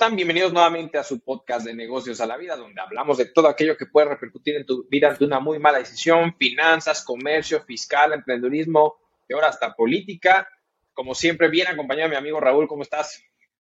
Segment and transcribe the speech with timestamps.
[0.00, 0.16] están?
[0.16, 3.76] Bienvenidos nuevamente a su podcast de negocios a la vida, donde hablamos de todo aquello
[3.76, 8.94] que puede repercutir en tu vida ante una muy mala decisión, finanzas, comercio, fiscal, emprendedurismo
[9.28, 10.48] y ahora hasta política.
[10.94, 13.22] Como siempre, bien acompañado mi amigo Raúl, ¿cómo estás?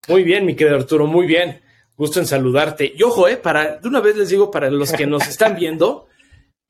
[0.07, 1.61] Muy bien, mi querido Arturo, muy bien.
[1.95, 2.91] Gusto en saludarte.
[2.95, 6.07] Y ojo, eh, para, de una vez les digo, para los que nos están viendo,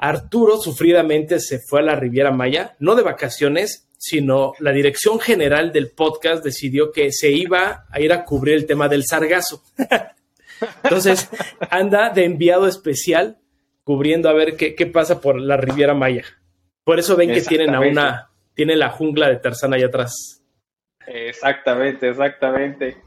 [0.03, 5.71] Arturo sufridamente se fue a la Riviera Maya, no de vacaciones, sino la dirección general
[5.71, 9.63] del podcast decidió que se iba a ir a cubrir el tema del sargazo.
[10.83, 11.29] Entonces,
[11.69, 13.37] anda de enviado especial
[13.85, 16.25] cubriendo a ver qué, pasa por la Riviera Maya.
[16.83, 20.43] Por eso ven que tienen a una, tiene la jungla de Tarzán allá atrás.
[21.07, 22.97] Exactamente, exactamente.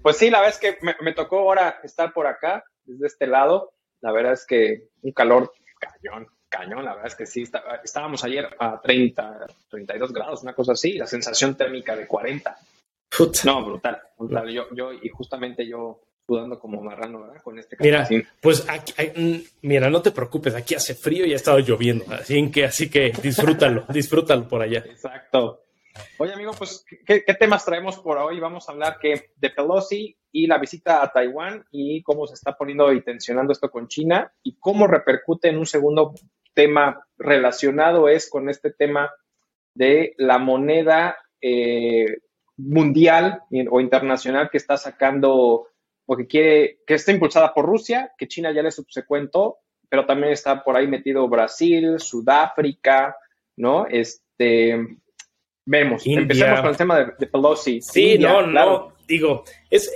[0.00, 3.26] Pues sí, la verdad es que me, me tocó ahora estar por acá, desde este
[3.26, 3.72] lado.
[4.00, 7.44] La verdad es que un calor cañón, cañón, la verdad es que sí,
[7.82, 12.58] estábamos ayer a 30, 32 grados, una cosa así, la sensación térmica de 40.
[13.44, 14.48] No, brutal, brutal.
[14.50, 17.42] Yo, yo, y justamente yo sudando como marrano, ¿verdad?
[17.42, 18.08] Con este Mira,
[18.40, 22.50] pues aquí, mm, mira, no te preocupes, aquí hace frío y ha estado lloviendo, así
[22.50, 24.78] que, así que disfrútalo, disfrútalo por allá.
[24.78, 25.65] Exacto.
[26.18, 28.40] Oye, amigo, pues, ¿qué, temas traemos por hoy?
[28.40, 32.56] Vamos a hablar que de Pelosi y la visita a Taiwán y cómo se está
[32.56, 36.14] poniendo y tensionando esto con China y cómo repercute en un segundo
[36.54, 39.12] tema relacionado es con este tema
[39.74, 42.16] de la moneda eh,
[42.56, 45.68] mundial o internacional que está sacando
[46.06, 50.32] o que quiere, que está impulsada por Rusia, que China ya le subsecuentó, pero también
[50.32, 53.16] está por ahí metido Brasil, Sudáfrica,
[53.56, 53.86] ¿no?
[53.86, 54.98] Este,
[55.66, 56.02] vemos.
[56.06, 57.80] Empecemos con el tema de, Pelosi.
[57.82, 59.92] Sí, no, no, digo, es,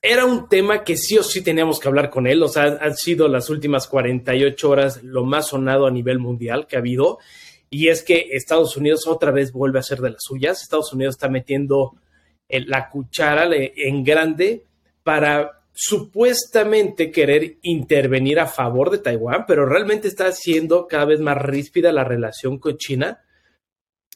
[0.00, 2.42] era un tema que sí o sí teníamos que hablar con él.
[2.42, 6.76] O sea, han sido las últimas 48 horas lo más sonado a nivel mundial que
[6.76, 7.18] ha habido.
[7.68, 10.62] Y es que Estados Unidos otra vez vuelve a ser de las suyas.
[10.62, 11.94] Estados Unidos está metiendo
[12.48, 14.64] la cuchara en grande
[15.02, 21.38] para supuestamente querer intervenir a favor de Taiwán, pero realmente está haciendo cada vez más
[21.38, 23.20] ríspida la relación con China.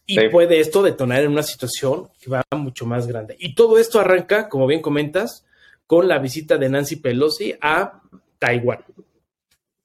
[0.06, 3.36] Y puede esto detonar en una situación que va mucho más grande.
[3.38, 5.44] Y todo esto arranca, como bien comentas,
[5.86, 8.00] con la visita de Nancy Pelosi a
[8.38, 8.84] Taiwán.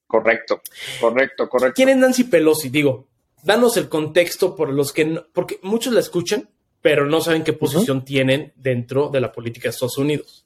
[0.05, 0.61] Correcto,
[0.99, 1.73] correcto, correcto.
[1.75, 2.69] ¿Quién es Nancy Pelosi?
[2.69, 3.07] Digo,
[3.43, 6.49] danos el contexto por los que, no, porque muchos la escuchan,
[6.81, 10.45] pero no saben qué posición tienen dentro de la política de Estados Unidos.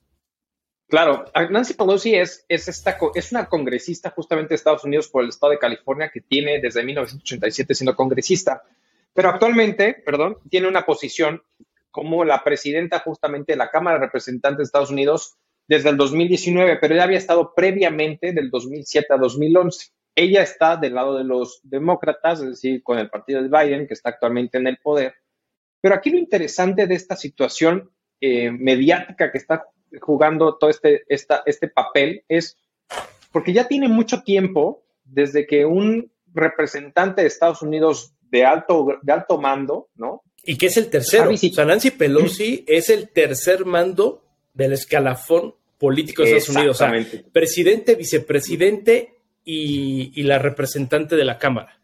[0.88, 5.30] Claro, Nancy Pelosi es, es, esta, es una congresista justamente de Estados Unidos por el
[5.30, 8.62] estado de California que tiene desde 1987 siendo congresista,
[9.16, 11.42] pero actualmente, perdón, tiene una posición
[11.90, 15.38] como la presidenta justamente de la Cámara de Representantes de Estados Unidos
[15.68, 19.92] desde el 2019, pero ella había estado previamente del 2007 a 2011.
[20.14, 23.94] Ella está del lado de los demócratas, es decir, con el partido de Biden, que
[23.94, 25.16] está actualmente en el poder.
[25.80, 29.66] Pero aquí lo interesante de esta situación eh, mediática que está
[30.02, 32.58] jugando todo este, esta, este papel es
[33.32, 39.14] porque ya tiene mucho tiempo desde que un representante de Estados Unidos de alto, de
[39.14, 40.22] alto mando, ¿no?
[40.44, 41.32] Y que es el tercero.
[41.32, 46.82] O sea, Nancy Pelosi es el tercer mando del escalafón político de Estados Unidos.
[46.82, 51.80] O sea, presidente, vicepresidente y, la representante de la Cámara.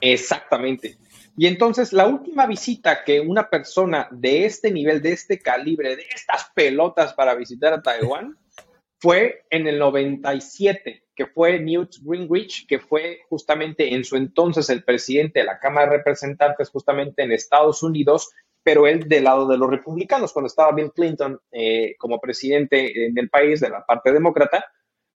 [0.00, 0.98] Exactamente.
[1.36, 6.06] Y entonces la última visita que una persona de este nivel, de este calibre, de
[6.12, 8.36] estas pelotas para visitar a Taiwán,
[8.98, 14.82] fue en el 97, que fue Newt Gingrich, que fue justamente en su entonces el
[14.82, 18.30] presidente de la Cámara de Representantes, justamente en Estados Unidos,
[18.62, 23.18] pero él del lado de los republicanos, cuando estaba Bill Clinton eh, como presidente en
[23.18, 24.64] el país de la parte demócrata.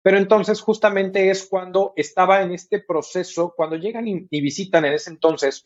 [0.01, 5.09] Pero entonces justamente es cuando estaba en este proceso, cuando llegan y, visitan en ese
[5.09, 5.65] entonces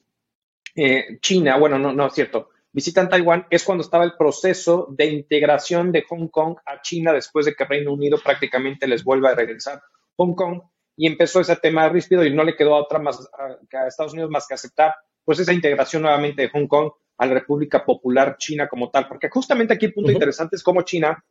[0.76, 5.06] eh, China, bueno, no, no es cierto, visitan Taiwán, es cuando estaba el proceso de
[5.08, 9.36] integración de Hong Kong a China después de que Reino Unido prácticamente les vuelva a
[9.36, 9.82] regresar
[10.22, 10.62] Hong Kong
[10.96, 13.28] y empezó ese tema ríspido y no le quedó a otra más
[13.74, 14.94] a Estados Unidos más que aceptar
[15.26, 19.30] pues esa integración nuevamente de Hong Kong a la República Popular China como tal, porque
[19.30, 21.24] justamente aquí el punto interesante es cómo China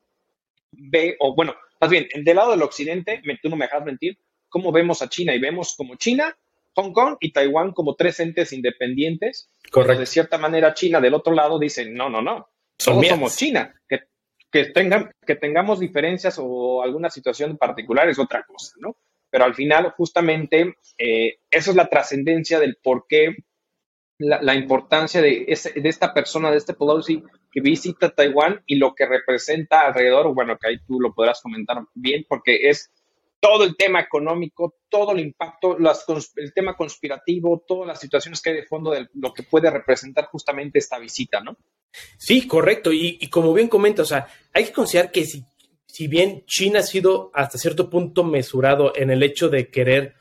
[0.73, 4.19] ve, o bueno, más bien, del lado del occidente, tú no me dejas mentir,
[4.49, 6.37] cómo vemos a China y vemos como China,
[6.75, 9.51] Hong Kong y Taiwán como tres entes independientes.
[9.71, 10.01] Correcto.
[10.01, 12.49] De cierta manera, China del otro lado dice, no, no, no,
[12.79, 13.75] somos, somos China.
[13.89, 14.01] Que,
[14.51, 18.97] que, tengan, que tengamos diferencias o alguna situación particular es otra cosa, ¿no?
[19.31, 23.37] Pero al final, justamente, eh, eso es la trascendencia del por qué
[24.21, 29.87] la, importancia de, esta persona, de este Pelosi que visita Taiwán y lo que representa
[29.87, 32.91] alrededor, bueno, que ahí tú lo podrás comentar bien, porque es
[33.41, 35.79] todo el tema económico, todo el impacto,
[36.37, 40.27] el tema conspirativo, todas las situaciones que hay de fondo de lo que puede representar
[40.27, 41.57] justamente esta visita, ¿no?
[42.19, 42.93] Sí, correcto.
[42.93, 45.45] Y, como bien comenta, o sea, hay que considerar que si
[45.87, 50.15] si bien China ha sido hasta cierto punto mesurado en el hecho de querer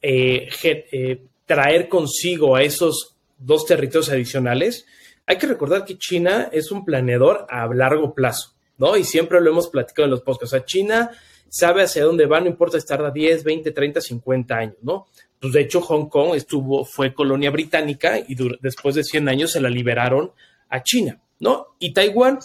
[0.00, 4.86] eh, eh, traer consigo a esos dos territorios adicionales,
[5.26, 8.96] hay que recordar que China es un planeador a largo plazo, ¿no?
[8.96, 10.54] Y siempre lo hemos platicado en los podcasts.
[10.54, 11.10] O sea, China
[11.48, 15.06] sabe hacia dónde va, no importa si tarda 10, 20, 30, 50 años, ¿no?
[15.40, 19.60] Pues de hecho, Hong Kong estuvo, fue colonia británica y después de 100 años se
[19.60, 20.32] la liberaron
[20.70, 21.76] a China, ¿no?
[21.78, 22.38] Y Taiwán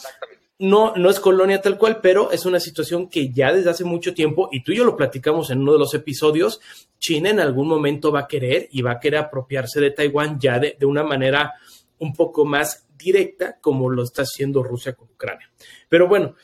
[0.60, 4.14] no, no es colonia tal cual, pero es una situación que ya desde hace mucho
[4.14, 6.60] tiempo, y tú y yo lo platicamos en uno de los episodios,
[7.00, 10.60] China en algún momento va a querer y va a querer apropiarse de Taiwán ya
[10.60, 11.54] de, de una manera
[12.00, 15.52] un poco más directa como lo está haciendo Rusia con Ucrania.
[15.90, 16.36] Pero bueno,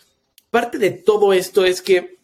[0.50, 2.20] parte de todo esto es que,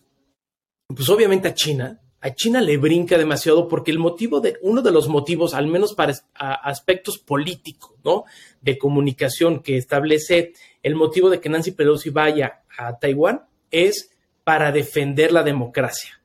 [0.88, 4.92] pues obviamente a China, a China le brinca demasiado porque el motivo de, uno de
[4.92, 8.25] los motivos, al menos para aspectos políticos, ¿no?
[8.62, 14.12] De comunicación que establece el motivo de que Nancy Pelosi vaya a Taiwán es
[14.44, 16.19] para defender la democracia.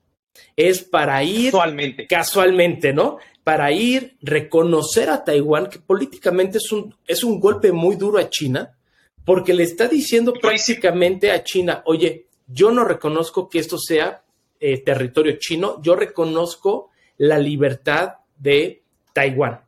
[0.57, 3.19] Es para ir casualmente, casualmente ¿no?
[3.45, 8.31] Para ir, reconocer a Taiwán, que políticamente es un, es un golpe muy duro a
[8.31, 8.79] China,
[9.25, 14.22] porque le está diciendo prácticamente a China, oye, yo no reconozco que esto sea
[14.65, 19.61] eh, territorio chino, yo reconozco la libertad de Taiwán.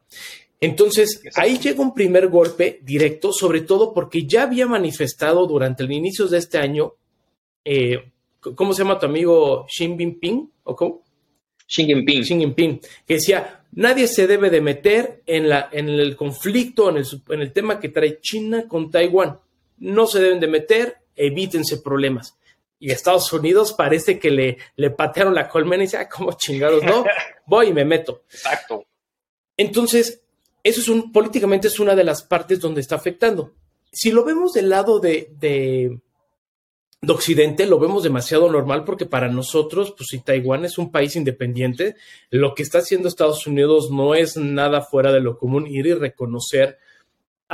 [0.61, 5.91] Entonces, ahí llega un primer golpe directo, sobre todo porque ya había manifestado durante el
[5.91, 6.95] inicio de este año,
[7.65, 8.13] eh,
[8.55, 10.49] ¿cómo se llama tu amigo Xi Jinping?
[10.63, 11.03] ¿O cómo?
[11.67, 12.23] Xi Jinping.
[12.23, 16.99] Xi Jinping, que decía, nadie se debe de meter en, la, en el conflicto, en
[16.99, 19.41] el, en el tema que trae China con Taiwán.
[19.79, 22.39] No se deben de meter, evítense problemas
[22.79, 26.83] y Estados Unidos parece que le, le patearon la colmena y dice, ah, como chingados,
[26.83, 27.05] no,
[27.47, 28.23] voy y me meto.
[28.31, 28.85] Exacto.
[29.57, 30.23] Entonces,
[30.63, 33.55] eso es un, políticamente es una de las partes donde está afectando.
[33.93, 36.01] Si lo vemos del lado de, de,
[37.01, 41.17] de Occidente, lo vemos demasiado normal porque para nosotros, pues si Taiwán es un país
[41.17, 41.97] independiente,
[42.31, 45.95] lo que está haciendo Estados Unidos no es nada fuera de lo común ir y
[45.95, 46.79] reconocer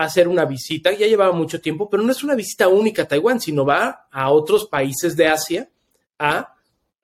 [0.05, 3.41] hacer una visita, ya llevaba mucho tiempo, pero no es una visita única a Taiwán,
[3.41, 5.69] sino va a otros países de Asia
[6.19, 6.55] a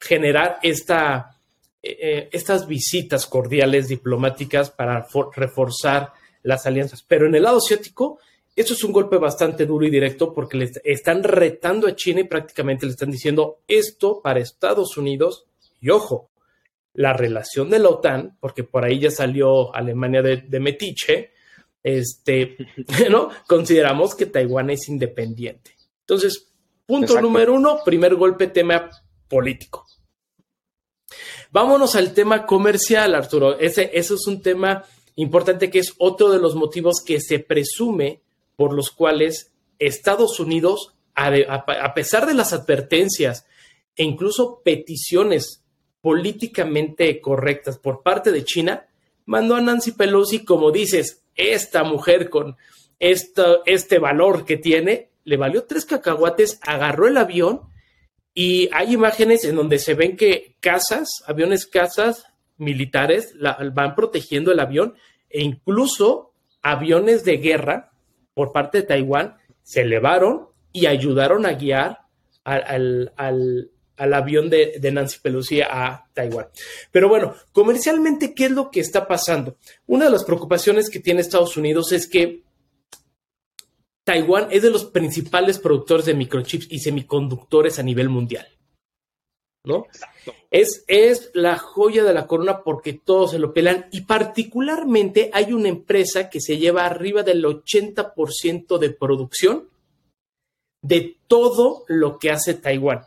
[0.01, 1.39] generar esta,
[1.83, 6.13] eh, eh, estas visitas cordiales diplomáticas para reforzar
[6.43, 7.03] las alianzas.
[7.03, 8.19] Pero en el lado asiático,
[8.55, 12.25] eso es un golpe bastante duro y directo porque le están retando a China y
[12.25, 15.47] prácticamente le están diciendo esto para Estados Unidos
[15.81, 16.31] y ojo,
[16.95, 21.36] la relación de la OTAN, porque por ahí ya salió Alemania de, de Metiche,
[21.87, 22.56] este,
[23.11, 23.31] ¿no?
[23.47, 25.77] Consideramos que Taiwán es independiente.
[26.00, 26.49] Entonces,
[26.85, 28.91] punto número uno, primer golpe, tema
[29.29, 29.87] político.
[31.53, 33.56] Vámonos al tema comercial, Arturo.
[33.61, 34.85] Ese, eso es un tema
[35.15, 38.21] importante que es otro de los motivos que se presume
[38.56, 43.47] por los cuales Estados Unidos, a, a pesar de las advertencias
[43.94, 45.62] e incluso peticiones
[46.00, 48.88] políticamente correctas por parte de China,
[49.25, 52.56] mandó a Nancy Pelosi, como dices, esta mujer con
[52.99, 57.62] este valor que tiene, le valió tres cacahuates, agarró el avión
[58.33, 62.27] y hay imágenes en donde se ven que casas, aviones casas
[62.59, 63.35] militares
[63.73, 64.94] van protegiendo el avión
[65.31, 67.93] e incluso aviones de guerra
[68.35, 72.00] por parte de Taiwán se elevaron y ayudaron a guiar
[72.45, 76.49] al, al avión de, Nancy Pelosi a Taiwán.
[76.91, 79.57] Pero bueno, comercialmente, ¿qué es lo que está pasando?
[79.87, 82.43] Una de las preocupaciones que tiene Estados Unidos es que
[84.05, 88.47] Taiwán es de los principales productores de microchips y semiconductores a nivel mundial.
[89.65, 89.87] ¿No?
[90.49, 95.53] Es, es la joya de la corona porque todos se lo pelan y particularmente hay
[95.53, 99.69] una empresa que se lleva arriba del 80% de producción
[100.83, 103.05] de todo lo que hace Taiwán.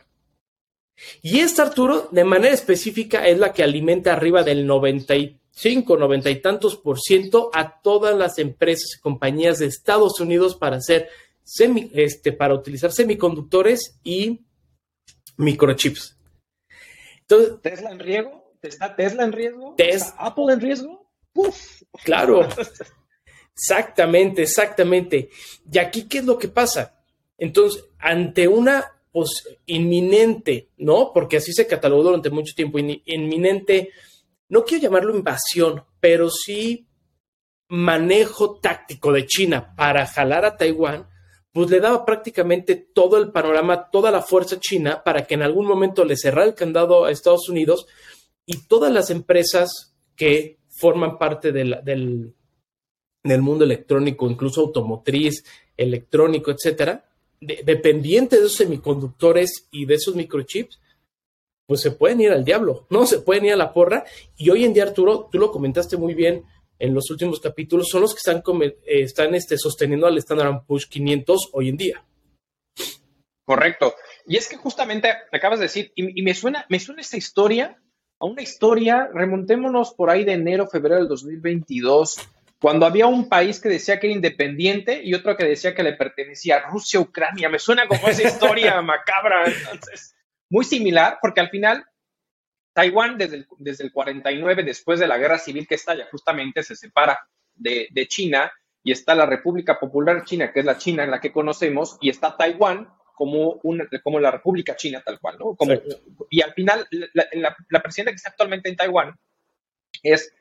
[1.22, 6.42] Y esta, Arturo, de manera específica, es la que alimenta arriba del 95, 90 y
[6.42, 11.10] tantos por ciento a todas las empresas y compañías de Estados Unidos para hacer
[11.44, 14.42] semi, este, para utilizar semiconductores y
[15.38, 16.18] microchips.
[17.22, 18.54] Entonces, ¿Tesla en riesgo?
[18.62, 19.76] ¿Está Tesla en riesgo?
[19.78, 21.12] ¿Está ¿Apple en riesgo?
[21.34, 21.84] Uf.
[22.04, 22.48] Claro.
[23.56, 25.30] exactamente, exactamente.
[25.72, 27.02] Y aquí, ¿qué es lo que pasa?
[27.38, 31.12] Entonces, ante una pues, inminente, ¿no?
[31.14, 33.90] Porque así se catalogó durante mucho tiempo, inminente,
[34.50, 36.88] no quiero llamarlo invasión, pero sí
[37.70, 41.08] manejo táctico de China para jalar a Taiwán,
[41.52, 45.66] pues le daba prácticamente todo el panorama, toda la fuerza china para que en algún
[45.66, 47.88] momento le cerrara el candado a Estados Unidos
[48.46, 55.44] y todas las empresas que forman parte del, del mundo electrónico, incluso automotriz,
[55.76, 57.09] electrónico, etcétera,
[57.40, 60.80] dependientes de esos semiconductores y de esos microchips,
[61.66, 63.06] pues se pueden ir al diablo, ¿no?
[63.06, 64.04] Se pueden ir a la porra.
[64.36, 66.44] Y hoy en día, Arturo, tú lo comentaste muy bien
[66.80, 70.88] en los últimos capítulos, son los que están, eh, están este, sosteniendo al Standard Push
[70.88, 72.06] 500 hoy en día.
[73.46, 73.94] Correcto.
[74.26, 77.82] Y es que justamente acabas de decir, y, me, suena, me suena esta historia
[78.20, 82.18] a una historia, remontémonos por ahí de enero, febrero del 2022,
[82.60, 85.94] cuando había un país que decía que era independiente y otro que decía que le
[85.94, 87.48] pertenecía a Rusia, Ucrania.
[87.48, 89.46] Me suena como esa historia macabra.
[89.46, 90.16] Entonces,
[90.50, 91.86] muy similar, porque al final
[92.74, 96.76] Taiwán desde el, desde el 49, después de la guerra civil que estalla, justamente se
[96.76, 97.20] separa
[97.56, 98.52] de, China
[98.84, 102.10] y está la República Popular China, que es la China en la que conocemos, y
[102.10, 105.58] está Taiwán como, una, como la República China tal cual, ¿no?
[106.30, 107.28] y al final, la,
[107.70, 109.14] la, presidenta que está actualmente en Taiwán
[110.02, 110.34] es,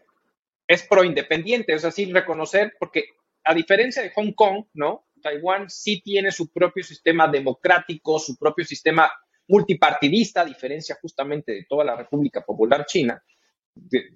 [0.68, 3.06] es pro-independiente, es decir, reconocer, porque
[3.42, 5.06] a diferencia de Hong Kong, ¿no?
[5.22, 9.10] Taiwán sí tiene su propio sistema democrático, su propio sistema
[9.48, 13.20] multipartidista, a diferencia justamente de toda la República Popular China,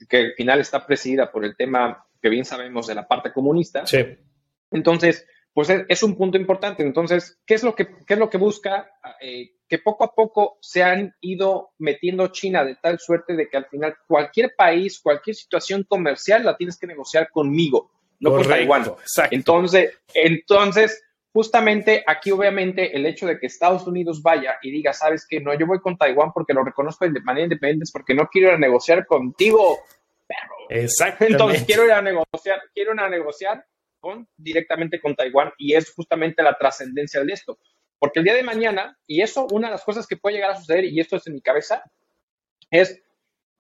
[0.09, 3.87] que, al final está presidida por el tema que bien sabemos de la parte comunista.
[3.87, 4.04] Sí.
[4.71, 6.82] Entonces, pues es, un punto importante.
[6.82, 8.90] Entonces, ¿qué es lo que, es lo que busca?
[9.21, 13.56] Eh, que poco a poco se han ido metiendo China de tal suerte de que
[13.59, 17.90] al final cualquier país, cualquier situación comercial la tienes que negociar conmigo,
[18.21, 18.85] no con Taiwán.
[19.30, 25.26] Entonces, entonces, justamente aquí obviamente el hecho de que Estados Unidos vaya y diga, sabes
[25.26, 28.49] que no, yo voy con Taiwán porque lo reconozco de manera independiente, porque no quiero
[28.49, 29.80] ir a negociar contigo,
[30.26, 30.56] perro.
[30.68, 31.32] Exactamente.
[31.32, 33.64] Entonces quiero ir a negociar, quiero ir a negociar
[34.37, 37.59] directamente con Taiwán y es justamente la trascendencia de esto.
[37.99, 40.56] Porque el día de mañana, y eso, una de las cosas que puede llegar a
[40.56, 41.85] suceder, y esto es en mi cabeza,
[42.71, 43.00] es,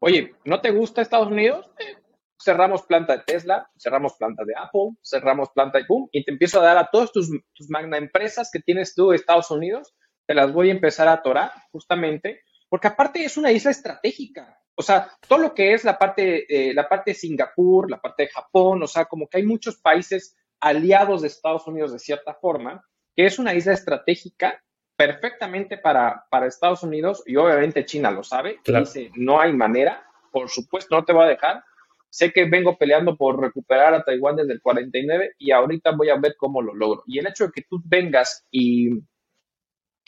[0.00, 1.70] oye, ¿no te gusta Estados Unidos?
[1.78, 1.96] Eh,
[2.42, 6.60] cerramos planta de Tesla, cerramos planta de Apple, cerramos planta de boom, y te empiezo
[6.60, 9.94] a dar a todas tus, tus magna empresas que tienes tú de Estados Unidos,
[10.26, 14.58] te las voy a empezar a atorar justamente, porque aparte es una isla estratégica.
[14.74, 18.24] O sea, todo lo que es la parte, eh, la parte de Singapur, la parte
[18.24, 22.34] de Japón, o sea, como que hay muchos países aliados de Estados Unidos de cierta
[22.34, 24.62] forma, que es una isla estratégica
[24.96, 30.06] perfectamente para, para Estados Unidos y obviamente China lo sabe, que dice, no hay manera,
[30.30, 31.64] por supuesto, no te voy a dejar,
[32.12, 36.16] Sé que vengo peleando por recuperar a Taiwán desde el 49 y ahorita voy a
[36.16, 37.02] ver cómo lo logro.
[37.06, 38.90] Y el hecho de que tú vengas y,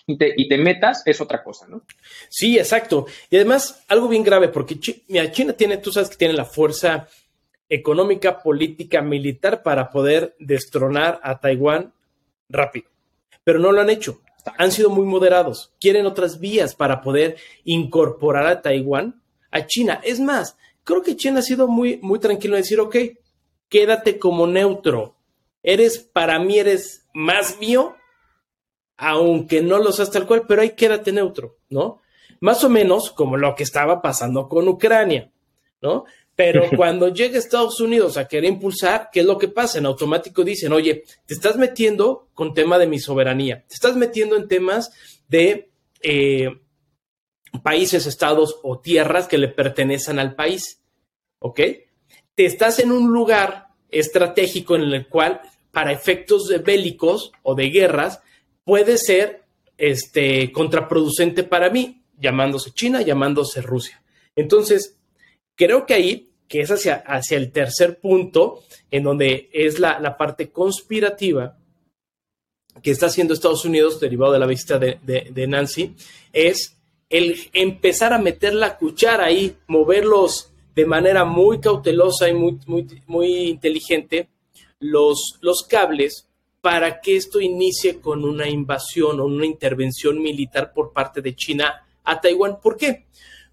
[0.07, 1.83] y, te, metas es otra cosa, ¿no?
[2.29, 3.07] Sí, exacto.
[3.31, 7.09] Y además, algo bien grave, porque China tiene, tú sabes que tiene la fuerza
[7.69, 11.93] económica, política, militar para poder destronar a Taiwán
[12.49, 12.89] rápido.
[13.43, 14.21] Pero no lo han hecho.
[14.59, 15.73] Han sido muy moderados.
[15.81, 20.01] Quieren otras vías para poder incorporar a Taiwán a China.
[20.05, 22.97] Es más, creo que China ha sido muy, muy tranquilo en decir, ok,
[23.71, 25.17] quédate como neutro.
[25.63, 27.97] Eres, para mí, eres más mío,
[28.97, 32.01] aunque no lo seas tal cual, pero ahí quédate neutro, ¿no?
[32.41, 35.31] Más o menos como lo que estaba pasando con Ucrania,
[35.81, 36.05] ¿no?
[36.35, 39.79] Pero cuando llega Estados Unidos a querer impulsar, ¿qué es lo que pasa?
[39.79, 44.37] En automático dicen, oye, te estás metiendo con tema de mi soberanía, te estás metiendo
[44.37, 44.93] en temas
[45.29, 45.71] de
[46.03, 46.51] eh,
[47.63, 50.81] países, estados o tierras que le pertenecen al país.
[51.39, 51.61] ¿Ok?
[52.35, 57.69] Te estás en un lugar estratégico en el cual, para efectos de bélicos o de
[57.69, 58.23] guerras,
[58.65, 59.43] puede ser
[59.77, 64.03] este, contraproducente para mí, llamándose China, llamándose Rusia.
[64.37, 64.97] Entonces,
[65.57, 70.17] creo que ahí, que es hacia, hacia el tercer punto, en donde es la, la
[70.17, 71.59] parte conspirativa
[72.83, 75.95] que está haciendo Estados Unidos, derivado de la visita de, de Nancy,
[76.33, 76.77] es
[77.09, 82.87] el empezar a meter la cuchara ahí, moverlos de manera muy cautelosa y muy, muy,
[83.07, 84.29] muy inteligente
[84.81, 86.29] los, los cables
[86.65, 91.85] para que esto inicie con una invasión o una intervención militar por parte de China
[92.03, 92.59] a Taiwán.
[92.59, 93.05] ¿Por qué?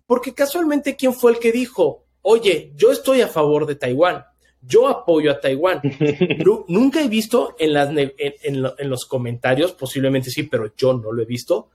[0.07, 4.23] Porque casualmente, ¿quién fue el que dijo, oye, yo estoy a favor de Taiwán?
[4.61, 5.81] Yo apoyo a Taiwán.
[6.69, 11.25] Nunca he visto en, las, en los comentarios, posiblemente sí, pero yo no lo he
[11.25, 11.71] visto,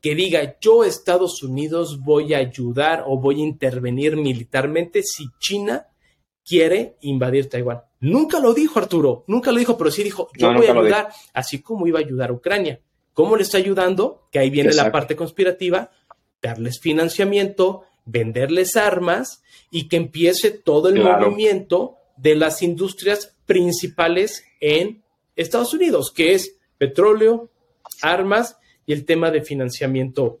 [0.00, 5.88] que diga yo Estados Unidos voy a ayudar o voy a intervenir militarmente si China
[6.48, 7.82] quiere invadir Taiwán.
[8.00, 11.60] Nunca lo dijo Arturo, nunca lo dijo, pero sí dijo yo voy a ayudar, así
[11.60, 12.80] como iba a ayudar a Ucrania.
[13.12, 14.28] ¿Cómo le está ayudando?
[14.30, 15.90] Que ahí viene la parte conspirativa,
[16.40, 25.02] darles financiamiento, venderles armas y que empiece todo el movimiento de las industrias principales en
[25.36, 27.50] Estados Unidos, que es petróleo,
[28.00, 30.40] armas y el tema de financiamiento,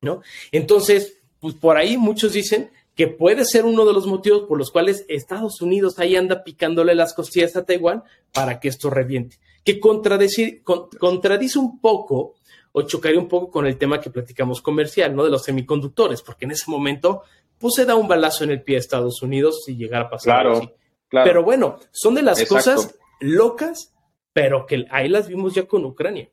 [0.00, 0.22] ¿no?
[0.50, 2.70] Entonces, pues por ahí muchos dicen
[3.02, 6.94] que puede ser uno de los motivos por los cuales Estados Unidos ahí anda picándole
[6.94, 9.40] las costillas a Taiwán para que esto reviente.
[9.64, 12.36] que contradice, contradice un poco
[12.70, 15.24] o chocaría un poco con el tema que platicamos comercial, ¿no?
[15.24, 17.24] De los semiconductores, porque en ese momento,
[17.58, 20.34] pues se da un balazo en el pie a Estados Unidos si llegara a pasar
[20.34, 20.70] claro, así.
[21.10, 23.92] Pero bueno, son de las cosas locas,
[24.32, 26.30] pero que ahí las vimos ya con Ucrania.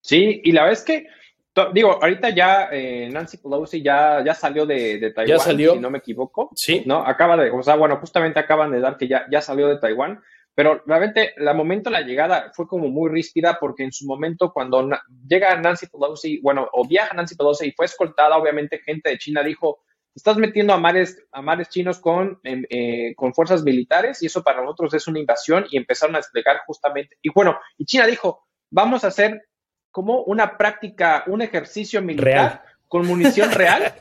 [0.00, 1.08] Sí, y la vez que,
[1.72, 5.74] digo, ahorita ya eh, Nancy Pelosi ya, ya salió de, de Taiwán, ¿Ya salió?
[5.74, 6.50] si no me equivoco.
[6.54, 6.82] Sí.
[6.86, 7.06] ¿No?
[7.06, 10.20] Acaba de, o sea, bueno, justamente acaban de dar que ya, ya salió de Taiwán.
[10.54, 14.52] Pero realmente, el momento de la llegada fue como muy ríspida porque en su momento
[14.52, 14.88] cuando
[15.28, 19.42] llega Nancy Pelosi, bueno, o viaja Nancy Pelosi y fue escoltada, obviamente gente de China
[19.42, 19.80] dijo,
[20.14, 24.44] estás metiendo a mares, a mares chinos con, em, eh, con fuerzas militares y eso
[24.44, 27.16] para nosotros es una invasión y empezaron a explicar justamente.
[27.20, 29.42] Y bueno, y China dijo, vamos a hacer
[29.94, 33.94] como una práctica, un ejercicio militar con munición real.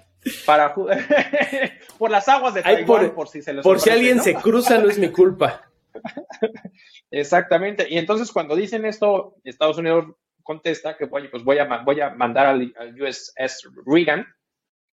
[0.43, 0.73] para
[1.99, 4.97] por las aguas de Taiwán, por, si se Por si alguien se cruza, no es
[4.97, 5.69] mi culpa.
[7.11, 7.85] Exactamente.
[7.87, 12.47] Y entonces cuando dicen esto, Estados Unidos contesta que pues voy a, voy a mandar
[12.47, 14.25] al, USS Reagan,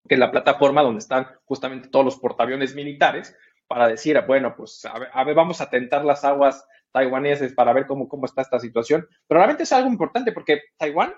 [0.09, 3.37] que es la plataforma donde están justamente todos los portaaviones militares,
[3.67, 8.09] para decir, bueno, pues a ver, vamos a tentar las aguas taiwaneses para ver cómo,
[8.09, 9.07] cómo está esta situación.
[9.29, 11.13] Pero realmente es algo importante porque Taiwán,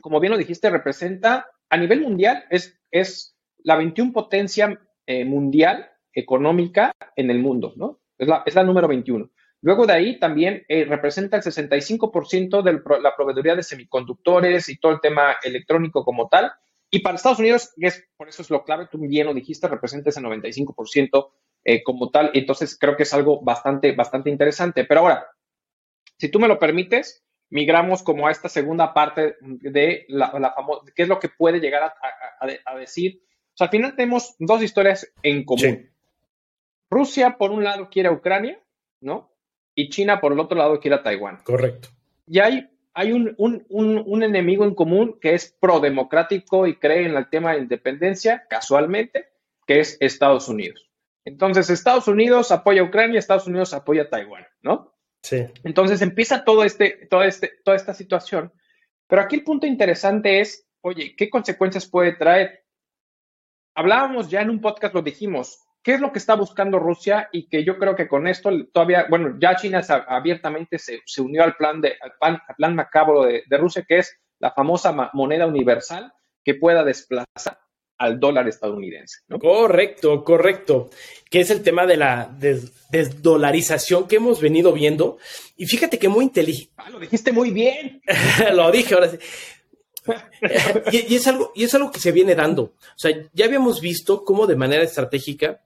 [0.00, 5.90] como bien lo dijiste, representa a nivel mundial, es, es la 21 potencia eh, mundial
[6.14, 8.00] económica en el mundo, ¿no?
[8.16, 9.30] Es la, número 21.
[9.60, 14.92] Luego de ahí también eh, representa el 65% de la proveeduría de semiconductores y todo
[14.92, 16.50] el tema electrónico como tal.
[16.90, 20.08] Y para Estados Unidos, es, por eso es lo clave, tú bien lo dijiste, representa
[20.08, 21.30] ese 95%
[21.68, 22.30] eh, como tal.
[22.32, 24.86] Entonces creo que es algo bastante, bastante interesante.
[24.86, 25.26] Pero ahora,
[26.16, 31.02] si tú me lo permites, migramos como a esta segunda parte de la, famosa, qué
[31.02, 33.20] es lo que puede llegar a, decir.
[33.22, 35.90] O sea, al final tenemos dos historias en común.
[36.88, 38.58] Rusia, por un lado, quiere a Ucrania,
[39.02, 39.30] ¿no?
[39.74, 41.42] Y China, por el otro lado, quiere a Taiwán.
[41.44, 41.90] Correcto.
[42.26, 47.28] Y hay, hay un, un, enemigo en común que es prodemocrático y cree en el
[47.28, 49.28] tema de independencia, casualmente,
[49.66, 50.87] que es Estados Unidos.
[51.28, 54.94] Entonces, Estados Unidos apoya a Ucrania, Estados Unidos apoya a Taiwán, ¿no?
[55.22, 55.46] Sí.
[55.64, 58.52] Entonces empieza todo este, todo este, toda esta situación.
[59.06, 62.64] Pero aquí el punto interesante es, oye, ¿qué consecuencias puede traer?
[63.74, 67.28] Hablábamos ya en un podcast, lo dijimos, ¿Qué es lo que está buscando Rusia?
[67.32, 71.56] Y que yo creo que con esto todavía, bueno, ya China abiertamente se, unió al
[71.56, 76.12] plan, de, al plan, macabro de, Rusia, que es la famosa moneda universal
[76.44, 77.58] que pueda desplazar
[77.98, 79.18] al dólar estadounidense.
[79.40, 80.88] Correcto, correcto.
[81.28, 82.30] Que es el tema de la
[82.90, 85.18] desdolarización que hemos venido viendo.
[85.56, 86.72] Y fíjate que muy inteligente.
[86.76, 88.00] Ah, lo dijiste muy bien.
[88.54, 89.18] lo dije, ahora sí.
[90.92, 92.62] y, es algo, y es algo que se viene dando.
[92.62, 95.60] O sea, ya habíamos visto cómo de manera estratégica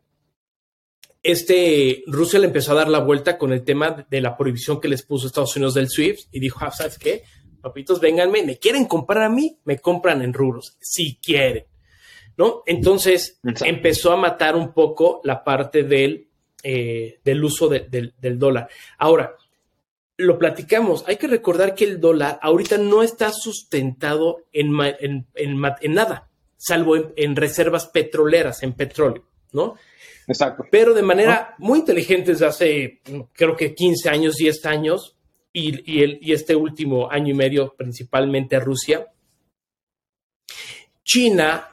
[1.22, 4.88] este, Rusia le empezó a dar la vuelta con el tema de la prohibición que
[4.88, 7.22] les puso Estados Unidos del SWIFT y dijo, ah, ¿sabes qué?
[7.60, 11.64] Papitos, vénganme, me quieren comprar a mí, me compran en rubros, si quieren,
[12.36, 12.62] ¿no?
[12.66, 16.28] Entonces empezó a matar un poco la parte del,
[16.62, 18.68] eh, del uso del, dólar.
[18.98, 19.36] Ahora,
[20.16, 24.72] lo platicamos, hay que recordar que el dólar ahorita no está sustentado en,
[25.34, 29.76] en, nada, salvo en reservas petroleras, en petróleo, ¿no?
[30.26, 30.64] Exacto.
[30.70, 33.00] Pero de manera muy inteligente desde hace,
[33.32, 35.16] creo que 15 años, 10 años,
[35.52, 39.06] y, el, y este último año y medio, principalmente Rusia,
[41.04, 41.71] China,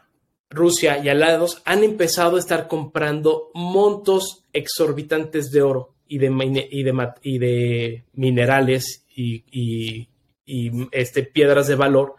[0.49, 6.83] Rusia y aliados han empezado a estar comprando montos exorbitantes de oro y de, y
[6.83, 12.15] de, y de minerales y, y, este, piedras de valor,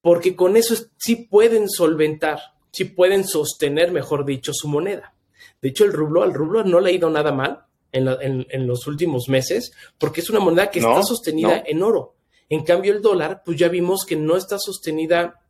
[0.00, 2.40] porque con eso sí pueden solventar,
[2.72, 5.14] sí pueden sostener, mejor dicho, su moneda.
[5.62, 9.28] De hecho, el rublo, al rublo no le ha ido nada mal en, los últimos
[9.28, 12.16] meses, porque es una moneda que está sostenida en oro.
[12.48, 15.40] En cambio, el dólar, pues ya vimos que no está sostenida,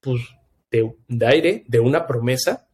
[0.00, 0.20] pues,
[1.08, 2.68] de, aire, de una promesa,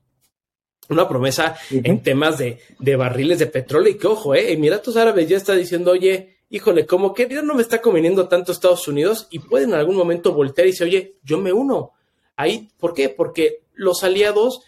[0.88, 3.92] una promesa en temas de, barriles de petróleo.
[3.92, 7.54] Y que, ojo, eh, Emiratos Árabes ya está diciendo, oye, híjole, como que ya no
[7.54, 11.18] me está conveniendo tanto Estados Unidos y pueden en algún momento voltear y decir, oye,
[11.22, 11.92] yo me uno.
[12.36, 13.08] Ahí, ¿por qué?
[13.08, 14.62] Porque los aliados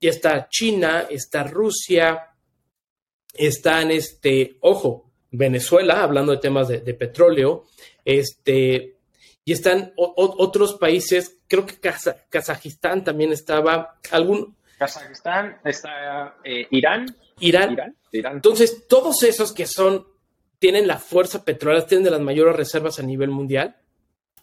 [0.00, 2.34] ya está China, está Rusia,
[3.32, 7.64] están, este, ojo, Venezuela, hablando de temas de, petróleo,
[8.04, 8.93] este,
[9.44, 11.78] y están otros países, creo que
[12.30, 14.56] Kazajistán también estaba, algún...
[14.78, 17.14] Kazajistán, está eh, Irán.
[17.40, 17.96] Irán.
[18.10, 20.06] Entonces, todos esos que son,
[20.58, 23.76] tienen la fuerza petrolera, tienen de las mayores reservas a nivel mundial,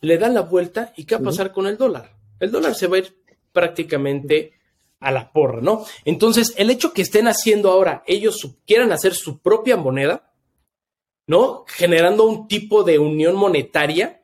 [0.01, 2.15] le dan la vuelta y ¿qué va a pasar con el dólar?
[2.39, 3.15] El dólar se va a ir
[3.51, 4.53] prácticamente
[4.99, 5.83] a la porra, ¿no?
[6.05, 10.31] Entonces, el hecho que estén haciendo ahora, ellos quieran hacer su propia moneda,
[11.25, 11.65] ¿no?
[11.67, 14.20] Generando un tipo de unión monetaria,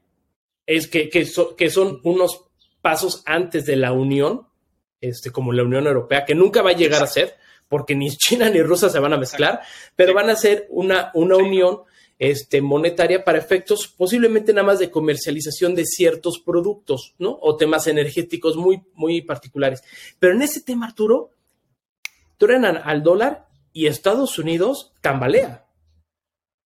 [0.67, 1.27] es que, que,
[1.58, 2.45] que son unos
[2.82, 4.47] pasos antes de la unión,
[5.01, 8.49] este, como la Unión Europea, que nunca va a llegar a ser, porque ni China
[8.49, 9.62] ni Rusia se van a mezclar,
[9.95, 11.80] pero van a ser una, una unión
[12.19, 17.38] este, monetaria para efectos posiblemente nada más de comercialización de ciertos productos, ¿no?
[17.41, 19.84] O temas energéticos muy, muy particulares.
[20.19, 21.32] Pero en ese tema, Arturo,
[22.38, 25.65] truenan al dólar y Estados Unidos tambalea.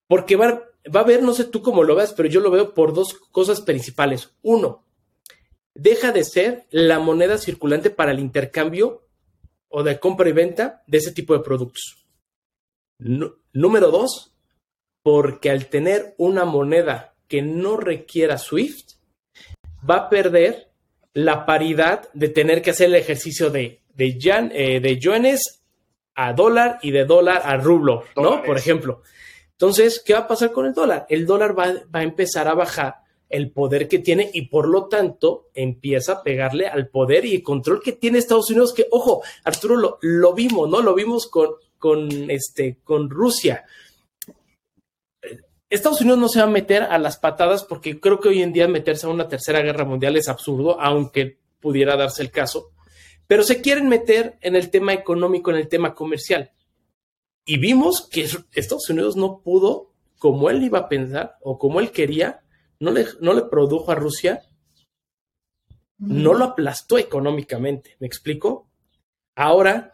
[0.07, 2.74] Porque va, va a haber, no sé tú cómo lo ves, pero yo lo veo
[2.74, 4.34] por dos cosas principales.
[4.41, 4.84] Uno,
[5.74, 9.08] deja de ser la moneda circulante para el intercambio
[9.70, 12.06] o de compra y venta de ese tipo de productos.
[13.00, 14.34] número dos,
[15.04, 18.91] porque al tener una moneda que no requiera SWIFT,
[19.89, 20.72] va a perder
[21.13, 24.20] la paridad de tener que hacer el ejercicio de, de,
[24.54, 25.63] eh, de yuanes
[26.15, 28.44] a dólar y de dólar a rublo, ¿no?
[28.44, 29.02] Por ejemplo.
[29.62, 31.06] Entonces, ¿qué va a pasar con el dólar?
[31.08, 32.95] El dólar va, a empezar a bajar
[33.30, 37.43] el poder que tiene y por lo tanto empieza a pegarle al poder y el
[37.43, 40.82] control que tiene Estados Unidos, que, ojo, Arturo, lo, vimos, ¿no?
[40.82, 43.63] Lo vimos con, este, con Rusia.
[45.69, 48.54] Estados Unidos no se va a meter a las patadas porque creo que hoy en
[48.54, 52.71] día meterse a una tercera guerra mundial es absurdo, aunque pudiera darse el caso,
[53.28, 56.50] pero se quieren meter en el tema económico, en el tema comercial.
[57.45, 61.91] Y vimos que Estados Unidos no pudo, como él iba a pensar o como él
[61.91, 62.41] quería,
[62.80, 64.43] no le, no le produjo a Rusia,
[65.97, 68.67] no lo aplastó económicamente, ¿me explico?
[69.36, 69.93] Ahora...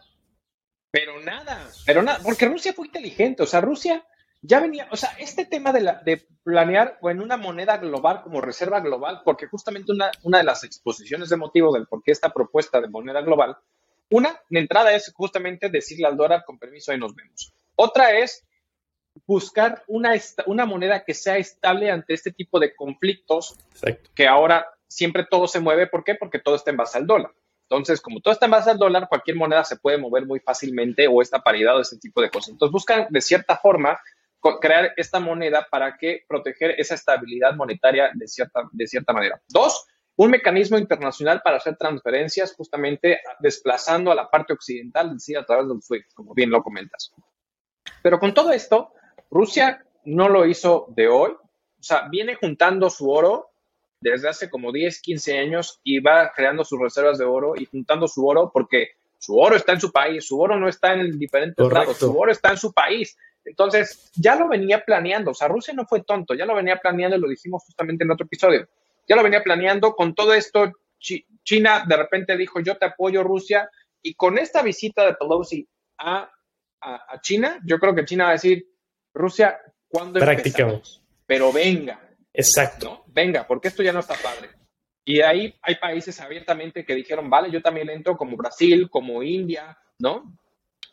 [0.90, 4.06] Pero nada, pero nada, porque Rusia fue inteligente, o sea, Rusia
[4.40, 8.40] ya venía, o sea, este tema de, la, de planear en una moneda global como
[8.40, 12.30] reserva global, porque justamente una, una de las exposiciones de motivo del por qué esta
[12.30, 13.58] propuesta de moneda global,
[14.10, 17.52] una, de entrada es justamente decirle al dólar, con permiso, ahí nos vemos.
[17.76, 18.44] Otra es
[19.26, 20.12] buscar una,
[20.46, 23.56] una moneda que sea estable ante este tipo de conflictos,
[24.14, 25.86] que ahora siempre todo se mueve.
[25.86, 26.14] ¿Por qué?
[26.14, 27.32] Porque todo está en base al dólar.
[27.62, 31.06] Entonces, como todo está en base al dólar, cualquier moneda se puede mover muy fácilmente
[31.06, 32.50] o esta paridad o este tipo de cosas.
[32.50, 34.00] Entonces, buscan de cierta forma
[34.60, 39.42] crear esta moneda para que proteger esa estabilidad monetaria de cierta, de cierta manera.
[39.48, 39.86] Dos,
[40.18, 45.68] un mecanismo internacional para hacer transferencias justamente desplazando a la parte occidental, decir, a través
[45.68, 47.12] del SWIFT, como bien lo comentas.
[48.02, 48.92] Pero con todo esto,
[49.30, 53.50] Rusia no lo hizo de hoy, o sea, viene juntando su oro
[54.00, 58.08] desde hace como 10, 15 años y va creando sus reservas de oro y juntando
[58.08, 61.64] su oro porque su oro está en su país, su oro no está en diferentes
[61.72, 63.16] lados, su oro está en su país.
[63.44, 67.16] Entonces, ya lo venía planeando, o sea, Rusia no fue tonto, ya lo venía planeando
[67.16, 68.68] y lo dijimos justamente en otro episodio.
[69.08, 70.72] Ya lo venía planeando con todo esto.
[71.44, 73.70] China de repente dijo, yo te apoyo Rusia,
[74.02, 75.66] y con esta visita de Pelosi
[75.98, 76.30] a,
[76.80, 78.66] a China, yo creo que China va a decir,
[79.14, 81.02] Rusia, ¿cuándo empezamos?
[81.26, 82.00] Pero venga.
[82.32, 83.04] Exacto.
[83.08, 84.50] Venga, porque esto ya no está padre.
[85.04, 89.76] Y ahí hay países abiertamente que dijeron, vale, yo también entro, como Brasil, como India,
[89.98, 90.38] ¿no?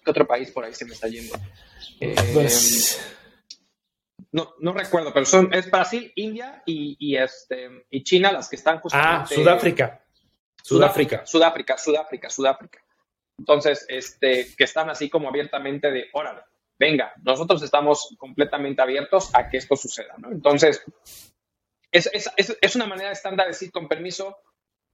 [0.04, 1.36] ¿Qué otro país por ahí se me está yendo?
[2.34, 3.16] Pues...
[4.32, 8.80] no, no recuerdo, pero son, es Brasil, India y, este, y China las que están
[8.80, 9.34] justamente...
[9.34, 10.06] Ah, Sudáfrica.
[10.62, 11.26] Sudáfrica.
[11.26, 12.80] Sudáfrica, Sudáfrica, Sudáfrica.
[13.38, 16.42] Entonces, este, que están así como abiertamente de, órale,
[16.80, 20.32] venga, nosotros estamos completamente abiertos a que esto suceda, ¿no?
[20.32, 20.84] Entonces,
[21.92, 24.38] es, es, es, una manera estándar de decir, con permiso,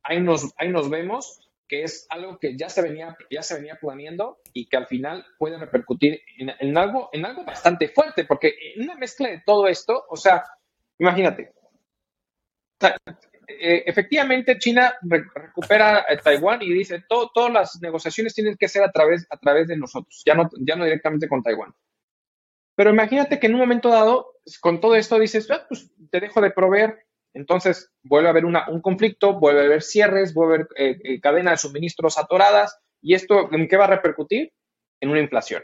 [0.04, 1.40] ahí nos, ahí nos vemos,
[1.72, 5.26] que es algo que ya se venía, ya se venía planeando y que al final
[5.40, 10.04] puede repercutir en, algo, en algo bastante fuerte, porque en una mezcla de todo esto,
[10.10, 10.44] o sea,
[11.00, 11.54] imagínate,
[13.48, 19.26] eh, efectivamente China recupera Taiwán y dice, todas las negociaciones tienen que ser a través,
[19.30, 21.74] a través de nosotros, ya no, ya no directamente con Taiwán.
[22.76, 24.28] Pero imagínate que en un momento dado,
[24.60, 28.70] con todo esto dices, ah, pues te dejo de proveer, entonces vuelve a haber una,
[28.70, 32.80] un conflicto, vuelve a haber cierres, vuelve a haber eh, eh, cadena de suministros atoradas,
[33.02, 34.54] y esto en qué va a repercutir?
[35.00, 35.64] En una inflación.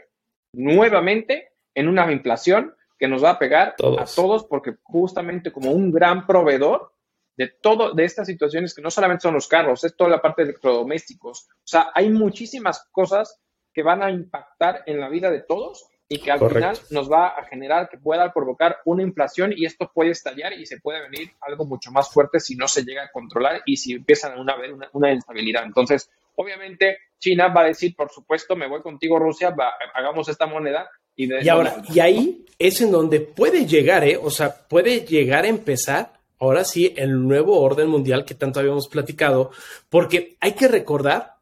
[0.52, 5.92] Nuevamente, en una inflación que nos va a pegar a todos, porque justamente como un
[5.92, 6.92] gran proveedor,
[7.36, 10.42] de todo, de estas situaciones que no solamente son los carros, es toda la parte
[10.42, 11.48] de electrodomésticos.
[11.48, 13.40] O sea, hay muchísimas cosas
[13.72, 17.28] que van a impactar en la vida de todos y que al final nos va
[17.28, 21.32] a generar que pueda provocar una inflación y esto puede estallar y se puede venir
[21.40, 24.72] algo mucho más fuerte si no se llega a controlar y si empiezan a haber
[24.72, 25.64] una, una instabilidad.
[25.64, 29.54] Entonces, obviamente, China va a decir, por supuesto, me voy contigo, Rusia,
[29.94, 30.88] hagamos esta moneda.
[31.14, 34.16] Y, y ahora, y ahí es en donde puede llegar, ¿eh?
[34.16, 38.88] O sea, puede llegar a empezar ahora sí el nuevo orden mundial que tanto habíamos
[38.88, 39.50] platicado,
[39.88, 41.34] porque hay que recordar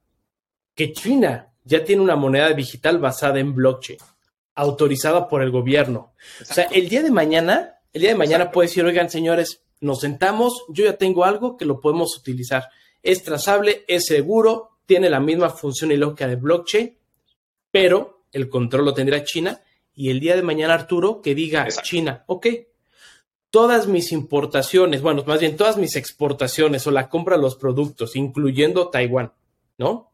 [0.74, 3.98] que China ya tiene una moneda digital basada en blockchain.
[4.56, 6.12] Autorizada por el gobierno.
[6.40, 10.00] O sea, el día de mañana, el día de mañana puede decir, oigan, señores, nos
[10.00, 12.68] sentamos, yo ya tengo algo que lo podemos utilizar.
[13.02, 16.96] Es trazable, es seguro, tiene la misma función y lógica de blockchain,
[17.70, 19.60] pero el control lo tendrá China.
[19.94, 22.46] Y el día de mañana, Arturo, que diga China, ok,
[23.50, 28.16] todas mis importaciones, bueno, más bien todas mis exportaciones o la compra de los productos,
[28.16, 29.32] incluyendo Taiwán,
[29.78, 30.12] ¿no?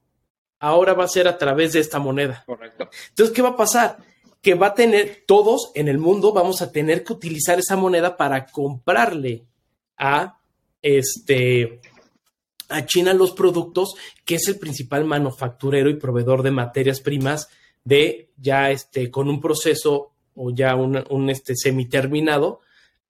[0.58, 2.44] Ahora va a ser a través de esta moneda.
[2.46, 2.88] Correcto.
[3.08, 3.98] Entonces, ¿qué va a pasar?
[4.42, 8.16] Que va a tener, todos en el mundo vamos a tener que utilizar esa moneda
[8.16, 9.44] para comprarle
[9.96, 10.38] a
[10.82, 11.80] este
[12.68, 17.48] a China los productos, que es el principal manufacturero y proveedor de materias primas
[17.84, 22.60] de ya este con un proceso o ya un, un este semiterminado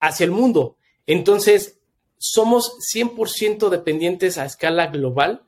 [0.00, 0.76] hacia el mundo.
[1.06, 1.78] Entonces,
[2.18, 5.42] somos 100% dependientes a escala global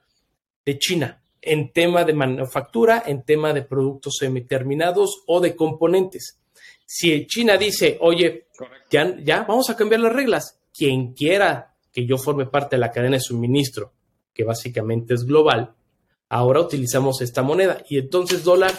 [0.64, 6.40] de China en tema de manufactura, en tema de productos semiterminados o de componentes.
[6.87, 8.48] Si China dice, oye,
[8.90, 12.90] ya, ya vamos a cambiar las reglas, quien quiera que yo forme parte de la
[12.90, 13.92] cadena de suministro,
[14.33, 15.74] que básicamente es global,
[16.28, 17.85] ahora utilizamos esta moneda.
[17.88, 18.72] Y entonces dólar,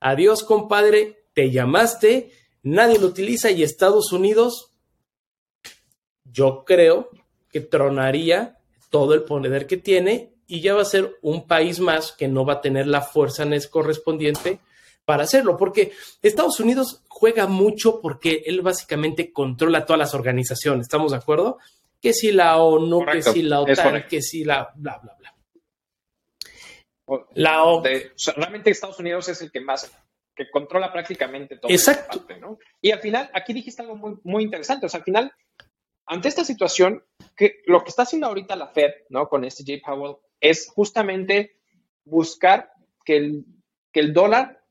[0.00, 2.30] adiós compadre, te llamaste,
[2.62, 4.74] nadie lo utiliza y Estados Unidos,
[6.24, 7.10] yo creo
[7.50, 8.58] que tronaría
[8.90, 12.44] todo el poder que tiene y ya va a ser un país más que no
[12.44, 14.58] va a tener la fuerza correspondiente
[15.04, 21.12] para hacerlo, porque Estados Unidos juega mucho porque él básicamente controla todas las organizaciones, ¿estamos
[21.12, 21.58] de acuerdo?
[22.00, 25.34] Que si la ONU, que si la OTAN, que si la bla, bla, bla.
[27.34, 27.82] La o...
[28.36, 29.90] realmente Estados Unidos es el que más,
[30.34, 31.70] que controla prácticamente todo.
[31.70, 32.26] Exacto.
[32.40, 32.58] ¿no?
[32.80, 35.32] Y al final, aquí dijiste algo muy, muy interesante, o sea, al final,
[36.06, 37.02] ante esta situación,
[37.36, 39.28] que lo que está haciendo ahorita la Fed, ¿no?
[39.28, 39.82] Con este J.
[39.84, 41.56] Powell, es justamente
[42.04, 42.72] buscar
[43.04, 43.44] que el,
[43.92, 44.62] que el dólar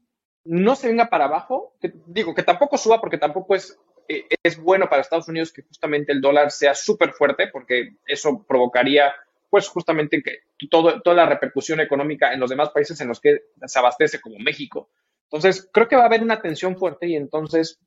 [0.43, 1.73] no se venga para abajo,
[2.06, 3.77] digo, que tampoco suba porque tampoco es,
[4.08, 8.45] eh, es bueno para Estados Unidos que justamente el dólar sea súper fuerte porque eso
[8.47, 9.13] provocaría
[9.49, 13.43] pues justamente que todo, toda la repercusión económica en los demás países en los que
[13.65, 14.89] se abastece como México.
[15.23, 17.80] Entonces, creo que va a haber una tensión fuerte y entonces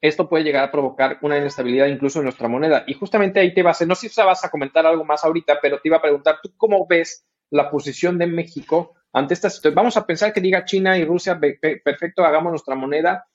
[0.00, 2.84] esto puede llegar a provocar una inestabilidad incluso en nuestra moneda.
[2.86, 5.80] Y justamente ahí te vas no sé si vas a comentar algo más ahorita, pero
[5.80, 9.74] te iba a preguntar, ¿tú cómo ves la posición de México ante esta situación?
[9.74, 13.26] Vamos a pensar que diga China y Rusia, perfecto, hagamos nuestra moneda.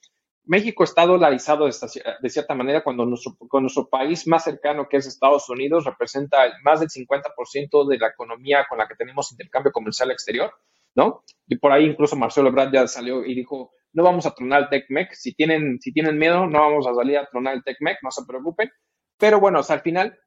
[0.46, 5.48] México está dolarizado de, cierta manera cuando nuestro, nuestro país más cercano, que es Estados
[5.50, 10.52] Unidos, representa más del 50% de la economía con la que tenemos intercambio comercial exterior,
[10.96, 11.24] ¿no?
[11.48, 14.70] Y por ahí incluso Marcelo Ebrard ya salió y dijo, no vamos a tronar el
[14.70, 15.14] TECMEC.
[15.14, 18.26] Si tienen, si tienen miedo, no vamos a salir a tronar el TECMEC, no se
[18.26, 18.72] preocupen.
[19.18, 20.20] Pero bueno, al final,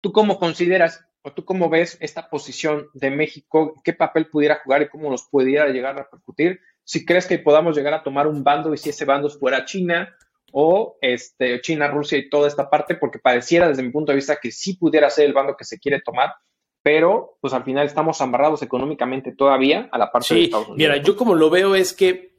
[0.00, 3.74] ¿tú cómo consideras o tú cómo ves esta posición de México?
[3.84, 6.60] ¿Qué papel pudiera jugar y cómo nos pudiera llegar a repercutir?
[6.84, 10.16] Si crees que podamos llegar a tomar un bando y si ese bando fuera China
[10.52, 14.38] o este, China, Rusia y toda esta parte, porque pareciera desde mi punto de vista
[14.40, 16.32] que sí pudiera ser el bando que se quiere tomar,
[16.88, 20.78] pero pues al final estamos amarrados económicamente todavía a la parte de Estados Unidos.
[20.78, 22.38] Mira, yo como lo veo es que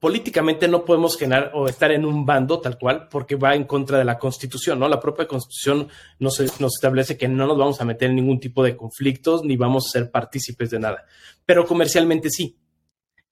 [0.00, 3.96] políticamente no podemos generar o estar en un bando tal cual porque va en contra
[3.96, 4.88] de la constitución, ¿no?
[4.88, 5.86] La propia constitución
[6.18, 9.56] nos, nos, establece que no nos vamos a meter en ningún tipo de conflictos ni
[9.56, 11.04] vamos a ser partícipes de nada.
[11.46, 12.58] Pero comercialmente sí.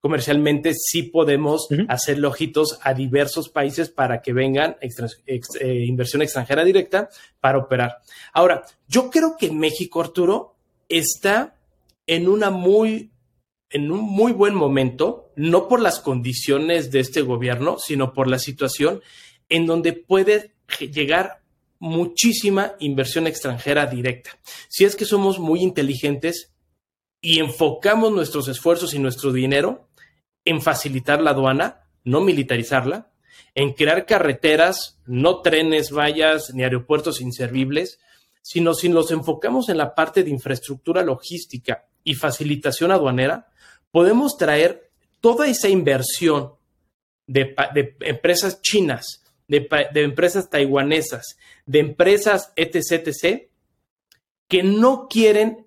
[0.07, 7.09] Comercialmente sí podemos hacer ojitos a diversos países para que vengan eh, inversión extranjera directa
[7.40, 7.97] para operar.
[8.33, 10.55] Ahora, yo creo que México, Arturo,
[10.88, 11.57] está
[12.07, 13.11] en una muy
[13.69, 18.38] en un muy buen momento, no por las condiciones de este gobierno, sino por la
[18.38, 19.03] situación
[19.49, 21.40] en donde puede llegar
[21.81, 24.38] muchísima inversión extranjera directa.
[24.69, 26.53] Si es que somos muy inteligentes
[27.21, 29.88] y enfocamos nuestros esfuerzos y nuestro dinero
[30.47, 33.11] en facilitar la aduana, no militarizarla,
[33.55, 37.99] en crear carreteras, no trenes, vallas ni aeropuertos inservibles,
[38.41, 43.49] sino si nos enfocamos en la parte de infraestructura logística y facilitación aduanera,
[43.91, 46.53] podemos traer toda esa inversión
[47.27, 47.57] de,
[48.01, 53.49] empresas chinas, de, empresas taiwanesas, de empresas etc, etc,
[54.49, 55.67] que no quieren,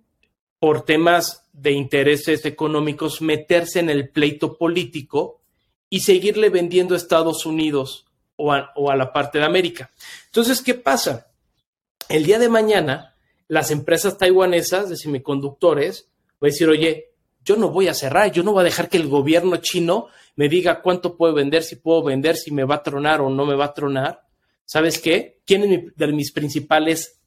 [0.60, 5.42] por temas de intereses económicos, meterse en el pleito político
[5.90, 9.92] y seguirle vendiendo a Estados Unidos o a, la parte de América.
[10.28, 11.28] Entonces, ¿qué pasa?
[12.08, 13.16] El día de mañana,
[13.50, 17.12] las empresas taiwanesas de semiconductores van a decir, oye,
[17.44, 20.48] yo no voy a cerrar, yo no voy a dejar que el gobierno chino me
[20.48, 23.56] diga cuánto puedo vender, si puedo vender, si me va a tronar o no me
[23.56, 24.24] va a tronar.
[24.64, 25.42] ¿Sabes qué?
[25.46, 27.19] ¿Quién es de mis principales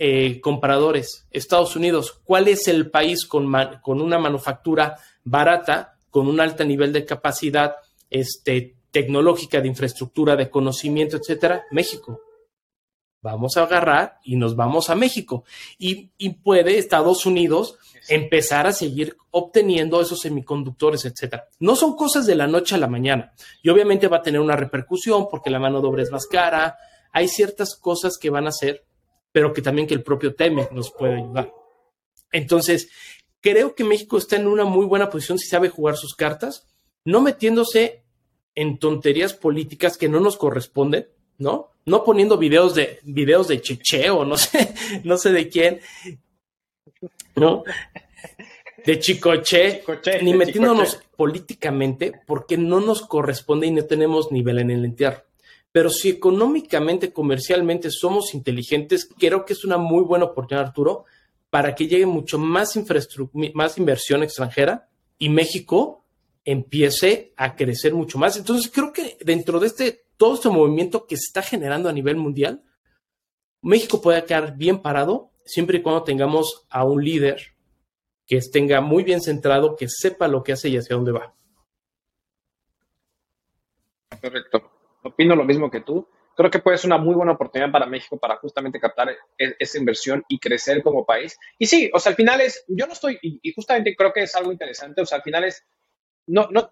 [0.00, 1.28] eh, compradores?
[1.30, 2.20] Estados Unidos.
[2.24, 7.76] ¿Cuál es el país con, con una manufactura barata, con un alto nivel de capacidad,
[8.10, 12.20] este, tecnológica, de infraestructura, de conocimiento, etcétera, México.
[13.22, 15.44] Vamos a agarrar y nos vamos a México.
[15.78, 17.76] Y, y puede Estados Unidos
[18.08, 21.46] empezar a seguir obteniendo esos semiconductores, etcétera.
[21.58, 23.32] No son cosas de la noche a la mañana.
[23.62, 26.78] Y obviamente va a tener una repercusión porque la mano de obra es más cara.
[27.12, 28.84] Hay ciertas cosas que van a hacer,
[29.32, 31.52] pero que también que el propio TEMEC nos puede ayudar.
[32.32, 32.90] Entonces,
[33.40, 36.68] creo que México está en una muy buena posición si sabe jugar sus cartas,
[37.04, 38.02] no metiéndose
[38.54, 41.70] en tonterías políticas que no nos corresponden, ¿no?
[41.86, 45.80] No poniendo videos de videos de checheo, no sé, no sé de quién,
[47.36, 47.64] ¿no?
[48.84, 49.82] De chicoche,
[50.22, 55.22] ni metiéndonos políticamente porque no nos corresponde y no tenemos nivel en el entierro.
[55.72, 61.04] Pero si económicamente, comercialmente somos inteligentes, creo que es una muy buena oportunidad, Arturo,
[61.48, 62.78] para que llegue mucho más
[63.54, 66.04] más inversión extranjera y México
[66.44, 68.36] empiece a crecer mucho más.
[68.36, 72.16] Entonces, creo que dentro de este, todo este movimiento que se está generando a nivel
[72.16, 72.62] mundial,
[73.62, 77.54] México puede quedar bien parado siempre y cuando tengamos a un líder
[78.26, 81.34] que tenga muy bien centrado, que sepa lo que hace y hacia dónde va.
[84.20, 84.79] Correcto.
[85.02, 86.08] Opino lo mismo que tú.
[86.36, 89.78] Creo que puede ser una muy buena oportunidad para México para justamente captar e-, esa
[89.78, 91.38] inversión y crecer como país.
[91.58, 94.34] Y sí, o sea, al final es, yo no estoy, y justamente creo que es
[94.34, 95.66] algo interesante, o sea, al final es,
[96.26, 96.70] no, no,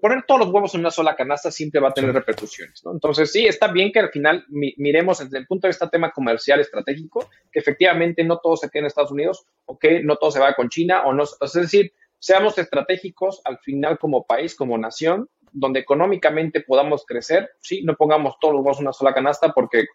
[0.00, 2.92] poner todos los huevos en una sola canasta siempre va a tener repercusiones, ¿no?
[2.92, 6.60] Entonces, sí, está bien que al final miremos desde el punto de vista tema comercial
[6.60, 10.40] estratégico, que efectivamente no todo se quede en Estados Unidos o que no todo se
[10.40, 15.28] va con China o no, es decir, seamos estratégicos al final como país, como nación,
[15.52, 19.86] donde económicamente podamos crecer, sí, no pongamos todos los huevos en una sola canasta porque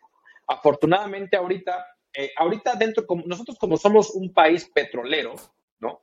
[0.48, 5.36] afortunadamente ahorita, eh, ahorita dentro, como, nosotros como somos un país petrolero,
[5.80, 6.02] ¿no?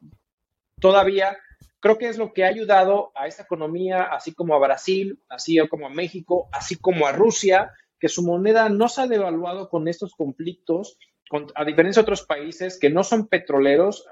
[0.81, 1.37] Todavía
[1.81, 5.59] creo que es lo que ha ayudado a esta economía, así como a Brasil, así
[5.69, 9.88] como a México, así como a Rusia, que su moneda no se ha devaluado con
[9.88, 10.99] estos conflictos,
[11.55, 14.07] a diferencia de otros países que no son petroleros,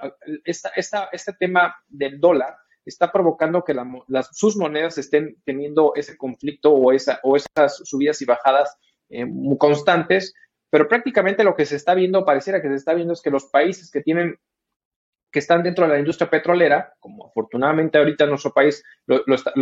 [0.44, 3.75] esta, este tema del dólar está provocando que
[4.33, 8.77] sus monedas estén teniendo ese conflicto o, esa, o esas subidas y bajadas
[9.09, 9.27] eh,
[9.59, 10.35] constantes,
[10.71, 13.47] pero prácticamente lo que se está viendo, pareciera que se está viendo es que los
[13.47, 14.38] países que tienen
[15.31, 19.53] que están dentro de la industria petrolera, como afortunadamente ahorita nuestro país lo, está,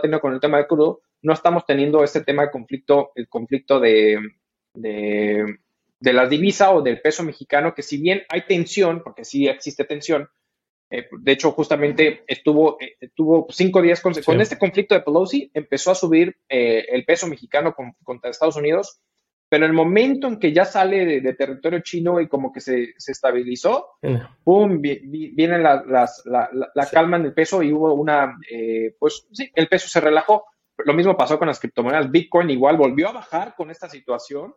[0.00, 3.78] teniendo con el tema de crudo, no estamos teniendo este tema de conflicto, el conflicto
[3.78, 4.18] de,
[4.74, 5.58] de,
[6.00, 10.28] la divisa o del peso mexicano, que si bien hay tensión, porque sí existe tensión,
[10.90, 15.50] eh, de hecho justamente estuvo, eh, estuvo cinco días con, con, este conflicto de Pelosi,
[15.52, 19.00] empezó a subir eh, el peso mexicano contra Estados Unidos
[19.48, 22.94] pero en el momento en que ya sale de, territorio chino y como que se,
[23.06, 23.90] estabilizó,
[24.42, 24.80] ¡pum!
[24.80, 26.10] viene la,
[26.90, 30.46] calma en el peso y hubo una, eh, pues sí, el peso se relajó.
[30.78, 32.10] Lo mismo pasó con las criptomonedas.
[32.10, 34.54] Bitcoin igual volvió a bajar con esta situación.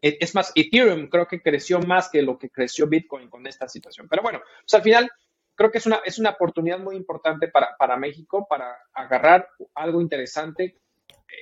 [0.00, 3.68] E, es más, Ethereum creo que creció más que lo que creció Bitcoin con esta
[3.68, 4.08] situación.
[4.08, 5.10] Pero bueno, pues al final
[5.58, 10.00] creo que es una, es una oportunidad muy importante para, para México para agarrar algo
[10.00, 10.78] interesante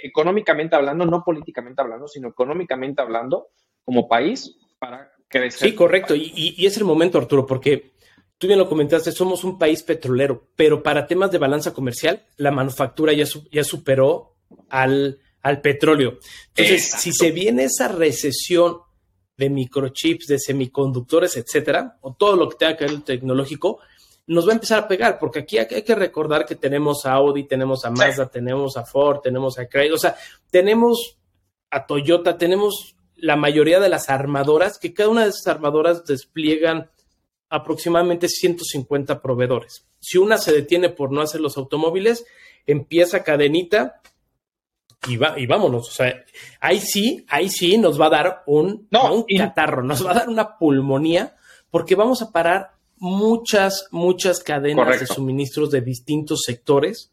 [0.02, 3.48] económicamente hablando, no políticamente hablando, sino económicamente hablando,
[3.85, 5.68] como país, para crecer.
[5.68, 6.14] Sí, correcto.
[6.16, 7.92] Y, es el momento, Arturo, porque
[8.38, 12.50] tú bien lo comentaste, somos un país petrolero, pero para temas de balanza comercial, la
[12.50, 14.37] manufactura ya, ya superó
[14.70, 16.18] al, al petróleo.
[16.55, 18.79] Entonces, si se viene esa recesión
[19.37, 23.81] de microchips, de semiconductores, etcétera, o todo lo que tenga que ver tecnológico,
[24.27, 27.45] nos va a empezar a pegar, porque aquí hay que recordar que tenemos a Audi,
[27.45, 30.17] tenemos a Mazda, tenemos a Ford, tenemos a Chrysler, o sea,
[30.51, 31.19] tenemos
[31.71, 36.91] a Toyota, tenemos la mayoría de las armadoras, que cada una de esas armadoras despliegan
[37.49, 39.87] aproximadamente 150 proveedores.
[40.01, 42.27] Si una se detiene por no hacer los automóviles,
[42.67, 44.01] empieza cadenita
[45.07, 45.89] y, va, y vámonos.
[45.89, 46.25] O sea,
[46.61, 50.29] ahí sí, ahí sí nos va a dar un, un catarro, nos va a dar
[50.29, 51.37] una pulmonía,
[51.71, 57.12] porque vamos a parar muchas, muchas cadenas de suministros de distintos sectores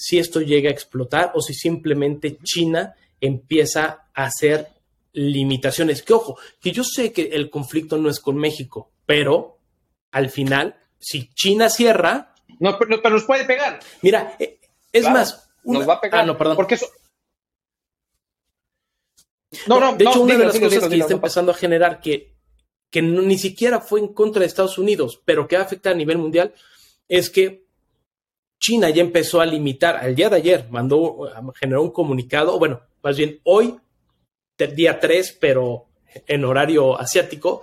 [0.00, 4.68] si esto llega a explotar o si simplemente China empieza a hacer
[5.12, 6.02] limitaciones.
[6.02, 9.58] Que ojo, que yo sé que el conflicto no es con México, pero
[10.10, 12.34] al final, si China cierra...
[12.58, 13.80] No, pero, nos puede pegar.
[14.00, 14.58] Mira, eh,
[14.90, 15.50] es más...
[15.64, 16.20] nos va a pegar.
[16.20, 16.56] Ah, no, perdón.
[16.56, 16.86] Porque eso...
[19.66, 22.32] No, no, de hecho, una de las cosas que está empezando a generar que
[22.90, 26.54] que ni siquiera fue en contra de Estados Unidos, pero que afecta a nivel mundial,
[27.08, 27.64] es que
[28.58, 33.16] China ya empezó a limitar, al día de ayer mandó, generó un comunicado, bueno, más
[33.16, 33.76] bien hoy,
[34.58, 35.86] día 3, pero
[36.26, 37.62] en horario asiático,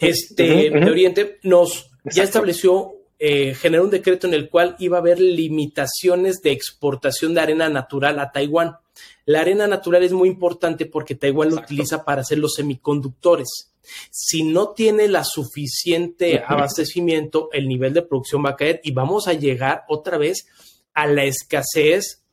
[0.00, 5.00] este, de Oriente, nos ya estableció eh, generó un decreto en el cual iba a
[5.00, 8.76] haber limitaciones de exportación de arena natural a Taiwán.
[9.24, 13.72] La arena natural es muy importante porque Taiwán lo utiliza para hacer los semiconductores.
[14.10, 19.28] Si no tiene la suficiente abastecimiento, el nivel de producción va a caer y vamos
[19.28, 20.46] a llegar otra vez
[20.94, 22.24] a la escasez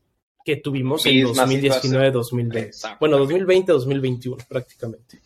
[0.45, 2.97] que tuvimos en 2019-2020.
[2.99, 5.21] Bueno, 2020-2021 prácticamente.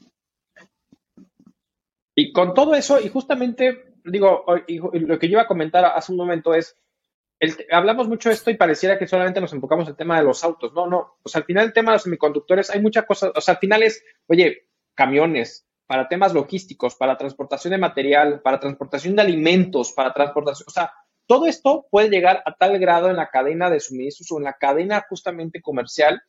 [2.15, 6.17] Y con todo eso, y justamente, digo, lo que yo iba a comentar hace un
[6.17, 6.75] momento es,
[7.71, 10.43] hablamos mucho de esto y pareciera que solamente nos enfocamos en el tema de los
[10.43, 10.73] autos.
[10.73, 11.17] No, no.
[11.21, 13.31] O sea, al final el tema de los semiconductores, hay muchas cosas.
[13.35, 18.59] O sea, al final es, oye, camiones, para temas logísticos, para transportación de material, para
[18.59, 20.65] transportación de alimentos, para transportación.
[20.67, 20.91] O sea,
[21.25, 24.53] todo esto puede llegar a tal grado en la cadena de suministros o en la
[24.53, 26.21] cadena justamente comercial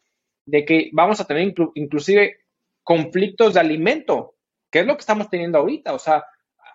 [0.46, 2.38] de que vamos a tener inclusive
[2.82, 4.36] conflictos de alimento,
[4.70, 5.92] que es lo que estamos teniendo ahorita.
[5.92, 6.24] O sea,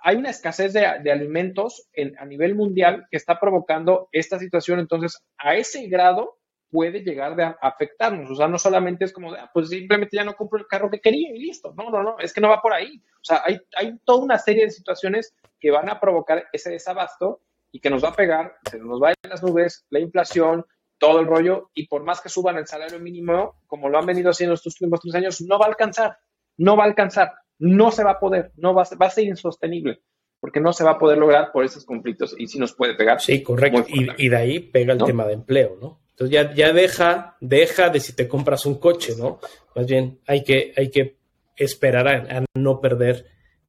[0.03, 4.79] hay una escasez de, alimentos a nivel mundial que está provocando esta situación.
[4.79, 6.37] Entonces, a ese grado
[6.73, 8.31] puede llegar a afectarnos.
[8.31, 10.89] O sea, no solamente es como, de, ah, pues simplemente ya no compro el carro
[10.89, 11.71] que quería y listo.
[11.77, 12.99] No, no, no, es que no va por ahí.
[13.21, 17.41] O sea, hay, hay toda una serie de situaciones que van a provocar ese desabasto
[17.71, 20.65] y que nos va a pegar, se nos va a ir las nubes, la inflación,
[20.97, 24.31] todo el rollo, y por más que suban el salario mínimo, como lo han venido
[24.31, 26.17] haciendo estos últimos tres años, no va a alcanzar,
[26.57, 30.01] no va a alcanzar, no se va a poder, no va, va a ser insostenible,
[30.39, 33.21] porque no se va a poder lograr por esos conflictos y sí nos puede pegar.
[33.21, 36.02] Sí, correcto, y, de ahí pega el tema de empleo, ¿no?
[36.13, 39.39] Entonces ya, ya deja, deja de si te compras un coche, ¿no?
[39.75, 41.17] Más bien hay que, hay que
[41.55, 43.27] esperar a no perder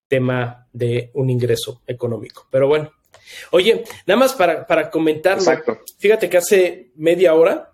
[0.09, 2.47] tema de un ingreso económico.
[2.51, 2.93] Pero bueno,
[3.51, 5.45] Oye, nada más para, para comentarlo.
[5.99, 7.73] Fíjate que hace media hora,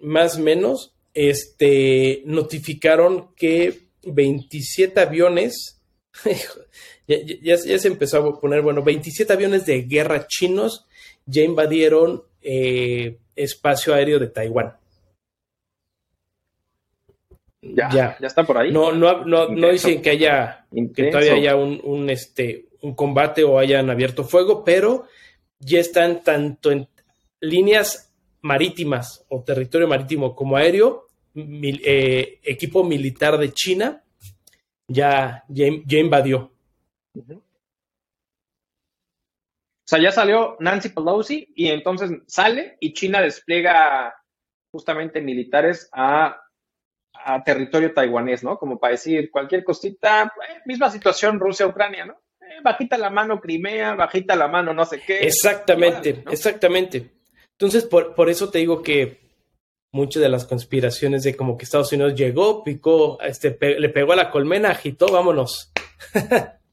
[0.00, 5.82] más o menos, este, notificaron que 27 aviones,
[7.06, 10.86] ya, se empezó a poner, bueno, 27 aviones de guerra chinos
[11.24, 14.76] ya invadieron eh, espacio aéreo de Taiwán.
[17.62, 18.72] Ya, ya, ya, está por ahí.
[18.72, 23.42] No, no, no, no dicen que haya, que todavía haya un, un, este, un combate
[23.42, 25.06] o hayan abierto fuego, pero
[25.58, 26.88] ya están tanto en
[27.40, 34.02] líneas marítimas o territorio marítimo como aéreo, eh, equipo militar de China
[34.88, 36.52] ya, ya, invadió.
[37.20, 37.42] O
[39.88, 44.14] sea, ya salió Nancy Pelosi y entonces sale y China despliega
[44.72, 46.40] justamente militares a,
[47.12, 48.58] a territorio taiwanés, ¿no?
[48.58, 52.20] Como para decir cualquier cosita, eh, misma situación Rusia-Ucrania, ¿no?
[52.62, 55.20] bajita la mano Crimea, bajita la mano no sé qué.
[55.20, 57.10] Exactamente, exactamente.
[57.52, 59.20] Entonces, por, por, eso te digo que
[59.92, 64.16] muchas de las conspiraciones de como que Estados Unidos llegó, picó, este, le pegó a
[64.16, 65.72] la colmena, agitó, vámonos.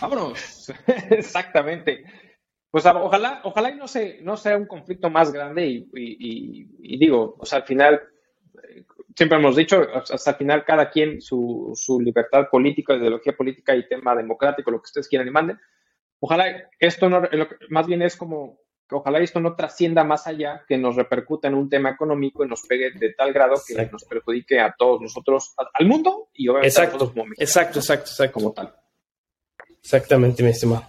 [0.00, 0.72] vámonos.
[1.10, 2.04] Exactamente.
[2.70, 7.44] Pues ojalá, ojalá y no, se, no sea un conflicto más grande y, digo, o
[7.44, 8.00] sea, al final
[9.16, 13.88] siempre hemos dicho, hasta el final cada quien su, su libertad política, ideología política y
[13.88, 15.58] tema democrático, lo que ustedes quieran y manden.
[16.20, 17.22] Ojalá esto no,
[17.70, 18.60] más bien es como
[18.96, 22.62] ojalá esto no trascienda más allá, que nos repercuta en un tema económico y nos
[22.62, 26.96] pegue de tal grado que nos perjudique a todos nosotros, al mundo y obviamente exacto,
[26.96, 28.32] a todos como Exacto, exacto, exacto.
[28.32, 28.74] Como tal.
[29.82, 30.84] Exactamente, mi estimado.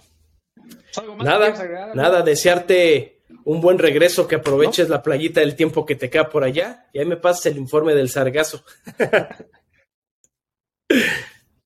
[1.22, 6.28] Nada, nada, desearte un buen regreso, que aproveches la playita del tiempo que te queda
[6.28, 8.64] por allá y ahí me pasas el informe del sargazo.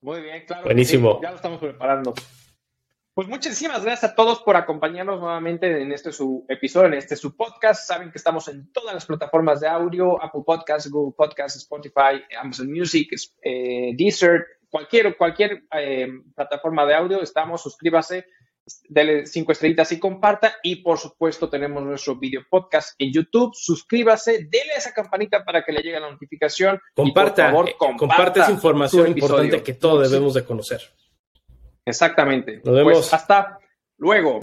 [0.00, 0.64] Muy bien, claro.
[0.64, 1.20] Buenísimo.
[1.20, 2.14] ya lo estamos preparando.
[3.16, 7.34] Pues muchísimas gracias a todos por acompañarnos nuevamente en este su episodio, en este su
[7.34, 7.88] podcast.
[7.88, 12.70] Saben que estamos en todas las plataformas de audio, Apple Podcasts, Google Podcasts, Spotify, Amazon
[12.70, 13.08] Music,
[13.40, 17.22] eh, Deezer, cualquier, cualquier eh, plataforma de audio.
[17.22, 18.26] Estamos, suscríbase
[18.86, 20.56] dele cinco estrellitas y comparta.
[20.62, 23.54] Y por supuesto, tenemos nuestro video podcast en YouTube.
[23.54, 26.78] Suscríbase, dele esa campanita para que le llegue la notificación.
[26.94, 30.82] Comparta, por favor, comparta comparte esa información importante que todos debemos de conocer.
[31.86, 32.60] Exactamente.
[32.64, 32.92] Nos vemos.
[32.92, 33.58] Pues hasta
[33.96, 34.40] luego.